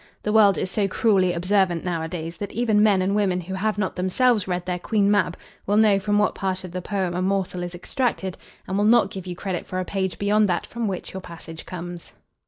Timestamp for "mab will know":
5.11-5.99